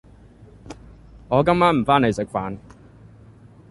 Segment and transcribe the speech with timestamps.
[1.27, 2.57] 我今晚唔返黎食飯.